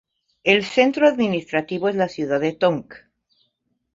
[0.43, 2.95] El centro administrativo es la ciudad de Tonk.